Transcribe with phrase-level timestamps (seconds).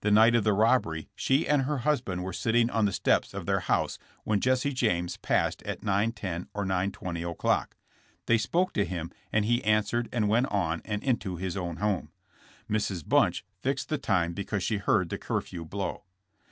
[0.00, 3.46] The night of the robbery she and her husband were sitting on the steps of
[3.46, 7.76] their house when Jesse James passed at 9:10 or 9:20 o'clock.
[8.26, 12.10] They spoke to him and he answered and went on and into his own home.
[12.68, 13.08] Mrs.
[13.08, 16.02] Bunch fixed the time because she heard the curfew blow.